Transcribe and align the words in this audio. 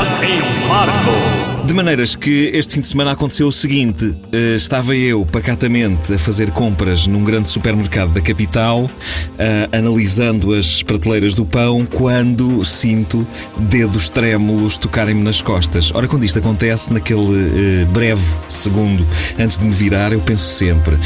Desafio 0.00 0.46
Marco. 0.66 1.29
De 1.70 1.74
maneiras 1.74 2.16
que 2.16 2.50
este 2.52 2.74
fim 2.74 2.80
de 2.80 2.88
semana 2.88 3.12
aconteceu 3.12 3.46
o 3.46 3.52
seguinte: 3.52 4.12
eh, 4.32 4.56
estava 4.56 4.96
eu 4.96 5.24
pacatamente 5.24 6.12
a 6.12 6.18
fazer 6.18 6.50
compras 6.50 7.06
num 7.06 7.22
grande 7.22 7.48
supermercado 7.48 8.12
da 8.12 8.20
capital, 8.20 8.90
eh, 9.38 9.68
analisando 9.70 10.52
as 10.52 10.82
prateleiras 10.82 11.32
do 11.32 11.46
pão, 11.46 11.86
quando 11.86 12.64
sinto 12.64 13.24
dedos 13.56 14.08
trêmulos 14.08 14.76
tocarem-me 14.78 15.22
nas 15.22 15.42
costas. 15.42 15.92
Ora, 15.94 16.08
quando 16.08 16.24
isto 16.24 16.40
acontece, 16.40 16.92
naquele 16.92 17.82
eh, 17.82 17.84
breve 17.84 18.26
segundo 18.48 19.06
antes 19.38 19.56
de 19.56 19.64
me 19.64 19.72
virar, 19.72 20.10
eu 20.10 20.20
penso 20.22 20.52
sempre: 20.52 20.96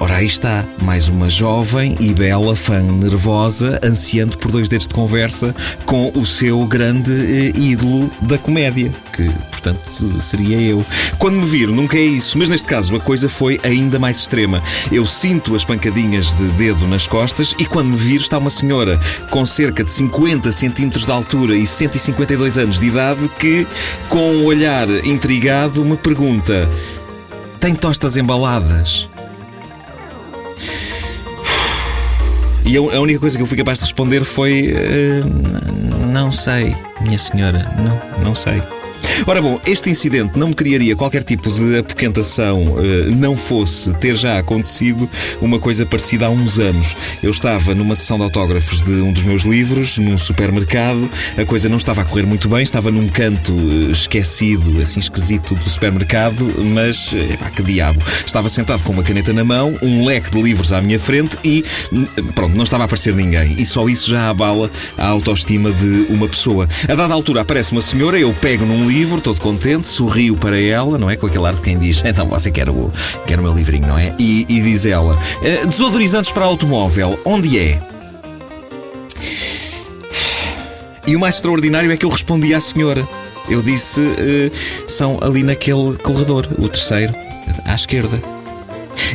ora, 0.00 0.16
aí 0.16 0.26
está, 0.26 0.64
mais 0.80 1.06
uma 1.06 1.28
jovem 1.28 1.96
e 2.00 2.14
bela 2.14 2.56
fã 2.56 2.80
nervosa, 2.80 3.78
ansiando 3.84 4.38
por 4.38 4.50
dois 4.50 4.70
dedos 4.70 4.88
de 4.88 4.94
conversa 4.94 5.54
com 5.84 6.10
o 6.14 6.24
seu 6.24 6.64
grande 6.64 7.12
ídolo 7.54 8.10
da 8.22 8.38
comédia, 8.38 8.90
que, 9.14 9.28
portanto, 9.50 9.80
seria 10.20 10.60
eu. 10.60 10.84
Quando 11.18 11.36
me 11.36 11.46
vir, 11.46 11.68
nunca 11.68 11.96
é 11.96 12.02
isso, 12.02 12.36
mas 12.36 12.48
neste 12.48 12.66
caso 12.66 12.96
a 12.96 13.00
coisa 13.00 13.28
foi 13.28 13.60
ainda 13.62 13.98
mais 13.98 14.18
extrema. 14.18 14.60
Eu 14.90 15.06
sinto 15.06 15.54
as 15.54 15.64
pancadinhas 15.64 16.34
de 16.34 16.44
dedo 16.52 16.86
nas 16.88 17.06
costas 17.06 17.54
e 17.58 17.64
quando 17.64 17.90
me 17.90 17.96
vir 17.96 18.20
está 18.20 18.38
uma 18.38 18.50
senhora 18.50 18.98
com 19.30 19.46
cerca 19.46 19.84
de 19.84 19.90
50 19.90 20.50
centímetros 20.50 21.04
de 21.04 21.12
altura 21.12 21.54
e 21.54 21.66
152 21.66 22.58
anos 22.58 22.80
de 22.80 22.86
idade 22.86 23.30
que, 23.38 23.66
com 24.08 24.32
um 24.32 24.44
olhar 24.44 24.88
intrigado, 25.06 25.84
me 25.84 25.96
pergunta: 25.96 26.68
Tem 27.60 27.74
tostas 27.74 28.16
embaladas? 28.16 29.08
E 32.66 32.76
a 32.78 33.00
única 33.00 33.20
coisa 33.20 33.36
que 33.36 33.42
eu 33.42 33.46
fui 33.46 33.58
capaz 33.58 33.78
de 33.78 33.84
responder 33.84 34.24
foi: 34.24 34.72
uh, 34.72 36.06
Não 36.12 36.32
sei, 36.32 36.74
minha 37.02 37.18
senhora, 37.18 37.70
não, 37.78 38.24
não 38.24 38.34
sei. 38.34 38.62
Ora 39.26 39.40
bom, 39.40 39.58
este 39.64 39.88
incidente 39.88 40.38
não 40.38 40.48
me 40.48 40.54
criaria 40.54 40.94
qualquer 40.94 41.22
tipo 41.22 41.50
de 41.50 41.78
apoquentação, 41.78 42.76
eh, 42.78 43.10
não 43.10 43.36
fosse 43.36 43.94
ter 43.94 44.16
já 44.16 44.38
acontecido 44.38 45.08
uma 45.40 45.58
coisa 45.58 45.86
parecida 45.86 46.26
há 46.26 46.30
uns 46.30 46.58
anos. 46.58 46.94
Eu 47.22 47.30
estava 47.30 47.74
numa 47.74 47.94
sessão 47.94 48.18
de 48.18 48.24
autógrafos 48.24 48.82
de 48.82 48.90
um 48.90 49.12
dos 49.12 49.24
meus 49.24 49.44
livros, 49.44 49.96
num 49.98 50.18
supermercado, 50.18 51.08
a 51.38 51.44
coisa 51.44 51.68
não 51.68 51.76
estava 51.76 52.02
a 52.02 52.04
correr 52.04 52.26
muito 52.26 52.48
bem, 52.48 52.62
estava 52.62 52.90
num 52.90 53.08
canto 53.08 53.52
eh, 53.52 53.92
esquecido, 53.92 54.82
assim 54.82 55.00
esquisito 55.00 55.54
do 55.54 55.70
supermercado, 55.70 56.52
mas, 56.74 57.14
epá, 57.14 57.48
que 57.50 57.62
diabo. 57.62 58.02
Estava 58.26 58.48
sentado 58.48 58.82
com 58.82 58.92
uma 58.92 59.02
caneta 59.02 59.32
na 59.32 59.44
mão, 59.44 59.78
um 59.80 60.04
leque 60.04 60.32
de 60.32 60.42
livros 60.42 60.72
à 60.72 60.80
minha 60.82 60.98
frente 60.98 61.38
e, 61.44 61.64
pronto, 62.34 62.54
não 62.56 62.64
estava 62.64 62.84
a 62.84 62.86
aparecer 62.86 63.14
ninguém. 63.14 63.54
E 63.56 63.64
só 63.64 63.88
isso 63.88 64.10
já 64.10 64.28
abala 64.28 64.70
a 64.98 65.06
autoestima 65.06 65.70
de 65.70 66.06
uma 66.10 66.28
pessoa. 66.28 66.68
A 66.88 66.94
dada 66.94 67.14
altura 67.14 67.40
aparece 67.40 67.72
uma 67.72 67.82
senhora, 67.82 68.18
eu 68.18 68.32
pego 68.34 68.66
num 68.66 68.86
livro 68.86 69.03
livro, 69.04 69.20
todo 69.20 69.38
contente, 69.38 69.86
sorrio 69.86 70.34
para 70.34 70.58
ela, 70.58 70.96
não 70.96 71.10
é? 71.10 71.16
Com 71.16 71.26
aquele 71.26 71.46
ar 71.46 71.54
de 71.54 71.60
quem 71.60 71.78
diz, 71.78 72.02
então 72.02 72.26
você 72.26 72.50
quer 72.50 72.70
o, 72.70 72.90
quer 73.26 73.38
o 73.38 73.42
meu 73.42 73.52
livrinho, 73.52 73.86
não 73.86 73.98
é? 73.98 74.14
E, 74.18 74.46
e 74.48 74.62
diz 74.62 74.86
ela, 74.86 75.18
eh, 75.42 75.66
desodorizantes 75.66 76.32
para 76.32 76.46
automóvel, 76.46 77.20
onde 77.22 77.58
é? 77.58 77.82
E 81.06 81.14
o 81.14 81.20
mais 81.20 81.34
extraordinário 81.34 81.92
é 81.92 81.98
que 81.98 82.06
eu 82.06 82.08
respondi 82.08 82.54
à 82.54 82.60
senhora. 82.62 83.06
Eu 83.46 83.60
disse, 83.60 84.00
uh, 84.00 84.50
são 84.88 85.18
ali 85.20 85.42
naquele 85.42 85.98
corredor, 86.02 86.48
o 86.58 86.66
terceiro, 86.66 87.14
à 87.66 87.74
esquerda. 87.74 88.33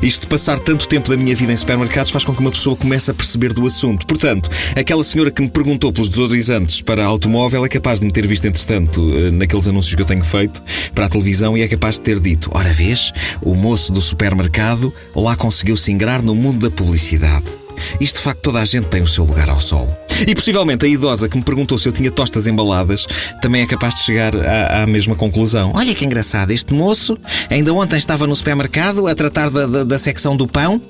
Isto 0.01 0.21
de 0.21 0.27
passar 0.27 0.57
tanto 0.59 0.87
tempo 0.87 1.09
da 1.09 1.17
minha 1.17 1.35
vida 1.35 1.51
em 1.51 1.57
supermercados 1.57 2.11
faz 2.11 2.23
com 2.23 2.33
que 2.33 2.39
uma 2.39 2.51
pessoa 2.51 2.75
comece 2.75 3.11
a 3.11 3.13
perceber 3.13 3.53
do 3.53 3.65
assunto. 3.67 4.05
Portanto, 4.07 4.49
aquela 4.75 5.03
senhora 5.03 5.29
que 5.29 5.41
me 5.41 5.49
perguntou 5.49 5.91
pelos 5.91 6.09
desodorizantes 6.09 6.81
para 6.81 7.05
automóvel 7.05 7.65
é 7.65 7.69
capaz 7.69 7.99
de 7.99 8.05
me 8.05 8.11
ter 8.11 8.25
visto, 8.25 8.45
entretanto, 8.45 9.01
eh, 9.17 9.31
naqueles 9.31 9.67
anúncios 9.67 9.95
que 9.95 10.01
eu 10.01 10.05
tenho 10.05 10.23
feito 10.23 10.61
para 10.95 11.05
a 11.05 11.09
televisão 11.09 11.57
e 11.57 11.61
é 11.61 11.67
capaz 11.67 11.95
de 11.95 12.01
ter 12.01 12.19
dito: 12.19 12.49
Ora, 12.53 12.71
vês, 12.71 13.11
o 13.41 13.53
moço 13.55 13.91
do 13.91 14.01
supermercado 14.01 14.93
lá 15.15 15.35
conseguiu 15.35 15.75
se 15.75 15.91
ingrar 15.91 16.21
no 16.21 16.33
mundo 16.33 16.69
da 16.69 16.75
publicidade. 16.75 17.58
Isto 17.99 18.17
de 18.17 18.21
facto 18.21 18.41
toda 18.41 18.59
a 18.59 18.65
gente 18.65 18.87
tem 18.87 19.01
o 19.01 19.07
seu 19.07 19.23
lugar 19.23 19.49
ao 19.49 19.61
sol. 19.61 19.87
E 20.27 20.35
possivelmente 20.35 20.85
a 20.85 20.87
idosa 20.87 21.29
que 21.29 21.37
me 21.37 21.43
perguntou 21.43 21.77
se 21.77 21.87
eu 21.87 21.93
tinha 21.93 22.11
tostas 22.11 22.45
embaladas 22.47 23.07
também 23.41 23.61
é 23.61 23.65
capaz 23.65 23.95
de 23.95 24.01
chegar 24.01 24.35
à, 24.35 24.83
à 24.83 24.87
mesma 24.87 25.15
conclusão. 25.15 25.71
Olha 25.75 25.95
que 25.95 26.05
engraçado, 26.05 26.51
este 26.51 26.73
moço 26.73 27.17
ainda 27.49 27.73
ontem 27.73 27.97
estava 27.97 28.27
no 28.27 28.35
supermercado 28.35 29.07
a 29.07 29.15
tratar 29.15 29.49
da, 29.49 29.65
da, 29.65 29.83
da 29.83 29.99
secção 29.99 30.35
do 30.35 30.47
pão 30.47 30.81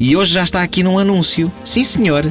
e 0.00 0.16
hoje 0.16 0.32
já 0.32 0.44
está 0.44 0.62
aqui 0.62 0.82
num 0.82 0.98
anúncio. 0.98 1.52
Sim, 1.64 1.84
senhor. 1.84 2.30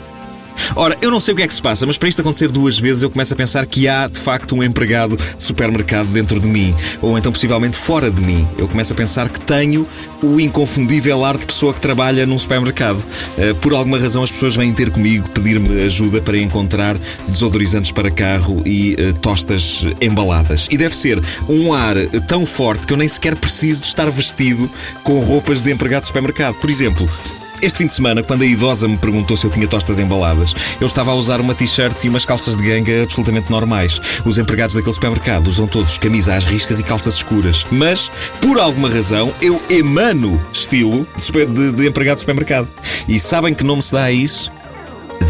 Ora, 0.76 0.98
eu 1.02 1.12
não 1.12 1.20
sei 1.20 1.34
o 1.34 1.38
que 1.38 1.44
é 1.44 1.48
que 1.48 1.54
se 1.54 1.62
passa, 1.62 1.86
mas 1.86 1.98
para 1.98 2.10
isto 2.10 2.22
acontecer 2.22 2.50
duas 2.50 2.80
vezes 2.80 3.04
eu 3.04 3.10
começo 3.10 3.34
a 3.34 3.38
pensar 3.38 3.66
que 3.66 3.88
há 3.88 4.08
de 4.08 4.20
facto 4.20 4.56
um 4.56 4.64
empregado 4.64 5.16
de 5.16 5.44
supermercado 5.44 6.08
dentro 6.08 6.40
de 6.40 6.48
mim, 6.48 6.76
ou 7.02 7.18
então 7.18 7.32
possivelmente 7.32 7.78
fora 7.78 8.10
de 8.10 8.22
mim. 8.22 8.48
Eu 8.58 8.68
começo 8.68 8.94
a 8.94 8.96
pensar 8.96 9.30
que 9.30 9.40
tenho 9.40 9.88
o 10.22 10.40
inconfundível 10.40 11.24
ar 11.24 11.38
de 11.38 11.46
pessoa 11.46 11.74
que 11.74 11.80
trabalha 11.80 12.26
num 12.26 12.40
supermercado. 12.40 13.04
Eh, 13.38 13.54
por 13.56 13.74
alguma 13.74 13.98
razão 13.98 14.24
as 14.24 14.32
pessoas 14.32 14.56
vêm 14.56 14.74
ter 14.74 14.90
comigo 14.90 15.28
pedir-me 15.30 15.84
ajuda 15.84 16.22
para 16.22 16.38
encontrar 16.38 16.98
desodorizantes 17.28 17.92
para 17.92 18.10
carro 18.10 18.62
e 18.66 18.94
uh, 18.94 19.14
tostas 19.16 19.86
embaladas. 20.02 20.68
E 20.72 20.78
deve 20.78 20.96
ser 20.96 21.22
um 21.48 21.74
ar 21.74 21.96
tão 22.28 22.46
forte 22.46 22.88
que 22.88 22.94
eu 22.94 22.98
nem 22.98 23.08
sequer 23.08 23.36
preciso 23.36 23.82
de 23.82 23.88
estar 23.88 24.10
vestido 24.10 24.70
com 25.04 25.20
roupas 25.20 25.62
de 25.62 25.72
empregado 25.72 26.02
de 26.02 26.08
supermercado. 26.08 26.56
Por 26.56 26.70
exemplo, 26.70 27.10
este 27.64 27.78
fim 27.78 27.88
de 27.88 27.94
semana, 27.94 28.22
quando 28.22 28.42
a 28.42 28.46
idosa 28.46 28.90
me 28.90 28.98
perguntou 28.98 29.38
se 29.38 29.46
eu 29.46 29.50
tinha 29.50 29.66
tostas 29.66 29.98
embaladas, 29.98 30.54
eu 30.82 30.86
estava 30.86 31.12
a 31.12 31.16
usar 31.16 31.40
uma 31.40 31.56
t-shirt 31.56 32.04
e 32.04 32.10
umas 32.10 32.26
calças 32.26 32.58
de 32.58 32.64
ganga 32.64 33.04
absolutamente 33.04 33.50
normais. 33.50 34.02
Os 34.26 34.38
empregados 34.38 34.76
daquele 34.76 34.94
supermercado 34.94 35.48
usam 35.48 35.66
todos 35.66 35.98
camisa 35.98 36.36
às 36.36 36.44
riscas 36.44 36.82
e 36.82 36.84
calças 36.84 37.16
escuras. 37.16 37.66
Mas, 37.72 38.12
por 38.42 38.60
alguma 38.60 38.90
razão, 38.90 39.34
eu 39.42 39.62
emano 39.70 40.40
estilo 40.52 41.08
de, 41.16 41.46
de, 41.46 41.72
de 41.72 41.88
empregado 41.88 42.16
de 42.16 42.22
supermercado. 42.22 42.68
E 43.08 43.18
sabem 43.18 43.54
que 43.54 43.64
nome 43.64 43.82
se 43.82 43.94
dá 43.94 44.04
a 44.04 44.12
isso? 44.12 44.52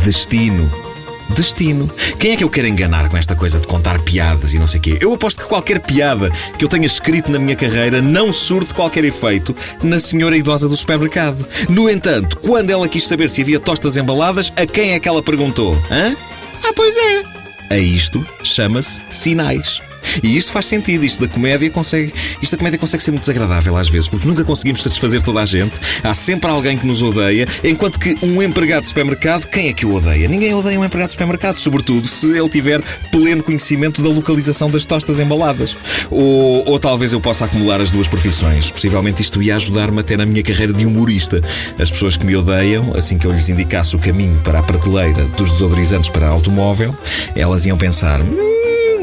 Destino 0.03 0.82
destino. 1.29 1.89
Quem 2.19 2.31
é 2.31 2.37
que 2.37 2.43
eu 2.43 2.49
quero 2.49 2.67
enganar 2.67 3.09
com 3.09 3.17
esta 3.17 3.35
coisa 3.35 3.59
de 3.59 3.67
contar 3.67 3.99
piadas 3.99 4.53
e 4.53 4.59
não 4.59 4.67
sei 4.67 4.79
o 4.79 4.83
quê? 4.83 4.97
Eu 4.99 5.13
aposto 5.13 5.41
que 5.41 5.47
qualquer 5.47 5.79
piada 5.79 6.31
que 6.57 6.63
eu 6.63 6.69
tenha 6.69 6.85
escrito 6.85 7.31
na 7.31 7.39
minha 7.39 7.55
carreira 7.55 8.01
não 8.01 8.31
surte 8.31 8.73
qualquer 8.73 9.03
efeito 9.03 9.55
na 9.81 9.99
senhora 9.99 10.37
idosa 10.37 10.67
do 10.67 10.75
supermercado. 10.75 11.45
No 11.69 11.89
entanto, 11.89 12.37
quando 12.37 12.69
ela 12.69 12.87
quis 12.87 13.07
saber 13.07 13.29
se 13.29 13.41
havia 13.41 13.59
tostas 13.59 13.97
embaladas, 13.97 14.51
a 14.55 14.65
quem 14.65 14.93
é 14.93 14.99
que 14.99 15.07
ela 15.07 15.23
perguntou? 15.23 15.73
Hã? 15.89 16.15
Ah, 16.63 16.73
pois 16.75 16.95
é. 16.97 17.23
A 17.69 17.77
isto 17.77 18.25
chama-se 18.43 19.01
sinais. 19.09 19.81
E 20.21 20.37
isto 20.37 20.51
faz 20.51 20.65
sentido, 20.65 21.03
isto 21.05 21.21
da 21.21 21.27
comédia 21.27 21.69
consegue. 21.69 22.13
Isto 22.41 22.51
da 22.53 22.57
comédia 22.57 22.79
consegue 22.79 23.03
ser 23.03 23.11
muito 23.11 23.21
desagradável 23.21 23.75
às 23.77 23.89
vezes, 23.89 24.07
porque 24.07 24.27
nunca 24.27 24.43
conseguimos 24.43 24.83
satisfazer 24.83 25.21
toda 25.21 25.41
a 25.41 25.45
gente. 25.45 25.73
Há 26.03 26.13
sempre 26.13 26.49
alguém 26.49 26.77
que 26.77 26.85
nos 26.85 27.01
odeia, 27.01 27.47
enquanto 27.63 27.99
que 27.99 28.17
um 28.21 28.41
empregado 28.41 28.83
de 28.83 28.89
supermercado, 28.89 29.47
quem 29.47 29.69
é 29.69 29.73
que 29.73 29.85
o 29.85 29.93
odeia? 29.93 30.27
Ninguém 30.27 30.53
odeia 30.53 30.79
um 30.79 30.85
empregado 30.85 31.09
de 31.09 31.13
supermercado, 31.13 31.55
sobretudo 31.55 32.07
se 32.07 32.31
ele 32.31 32.49
tiver 32.49 32.81
pleno 33.11 33.43
conhecimento 33.43 34.01
da 34.01 34.09
localização 34.09 34.69
das 34.69 34.85
tostas 34.85 35.19
embaladas. 35.19 35.77
Ou, 36.09 36.63
ou 36.67 36.79
talvez 36.79 37.13
eu 37.13 37.21
possa 37.21 37.45
acumular 37.45 37.81
as 37.81 37.91
duas 37.91 38.07
profissões. 38.07 38.71
Possivelmente 38.71 39.21
isto 39.21 39.41
ia 39.41 39.55
ajudar-me 39.55 39.99
até 39.99 40.17
na 40.17 40.25
minha 40.25 40.43
carreira 40.43 40.73
de 40.73 40.85
humorista. 40.85 41.41
As 41.79 41.89
pessoas 41.89 42.17
que 42.17 42.25
me 42.25 42.35
odeiam, 42.35 42.91
assim 42.95 43.17
que 43.17 43.25
eu 43.25 43.31
lhes 43.31 43.49
indicasse 43.49 43.95
o 43.95 43.99
caminho 43.99 44.39
para 44.43 44.59
a 44.59 44.63
prateleira 44.63 45.23
dos 45.37 45.51
desodorizantes 45.51 46.09
para 46.09 46.27
automóvel, 46.27 46.95
elas 47.35 47.65
iam 47.65 47.77
pensar. 47.77 48.19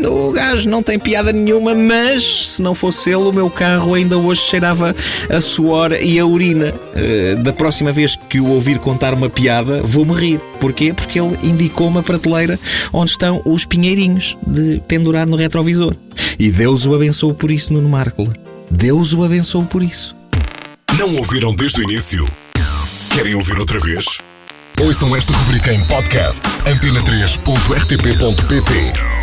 O 0.08 0.32
gajo 0.32 0.68
não 0.68 0.82
tem 0.82 0.98
piada 0.98 1.32
nenhuma, 1.32 1.74
mas 1.74 2.54
se 2.54 2.62
não 2.62 2.74
fosse 2.74 3.10
ele, 3.10 3.24
o 3.24 3.32
meu 3.32 3.50
carro 3.50 3.94
ainda 3.94 4.18
hoje 4.18 4.42
cheirava 4.42 4.94
a 5.28 5.40
suor 5.40 5.92
e 5.92 6.18
a 6.18 6.26
urina. 6.26 6.74
Uh, 6.94 7.42
da 7.42 7.52
próxima 7.52 7.92
vez 7.92 8.16
que 8.28 8.40
o 8.40 8.48
ouvir 8.48 8.78
contar 8.78 9.14
uma 9.14 9.28
piada, 9.28 9.82
vou-me 9.82 10.14
rir. 10.14 10.40
Porquê? 10.60 10.92
Porque 10.92 11.20
ele 11.20 11.36
indicou 11.42 11.88
uma 11.88 12.02
prateleira 12.02 12.58
onde 12.92 13.10
estão 13.10 13.42
os 13.44 13.64
pinheirinhos 13.64 14.36
de 14.46 14.80
pendurar 14.86 15.26
no 15.26 15.36
retrovisor. 15.36 15.94
E 16.38 16.50
Deus 16.50 16.86
o 16.86 16.94
abençoou 16.94 17.34
por 17.34 17.50
isso, 17.50 17.72
Nuno 17.72 17.88
Marco. 17.88 18.32
Deus 18.70 19.12
o 19.12 19.24
abençoou 19.24 19.64
por 19.64 19.82
isso. 19.82 20.14
Não 20.98 21.16
ouviram 21.16 21.54
desde 21.54 21.80
o 21.80 21.84
início? 21.84 22.26
Querem 23.14 23.34
ouvir 23.34 23.58
outra 23.58 23.80
vez? 23.80 24.04
Ouçam 24.80 25.14
esta 25.14 25.32
rubrica 25.32 25.74
em 25.74 25.84
podcast 25.84 26.40
antena3.rtp.pt 26.66 29.19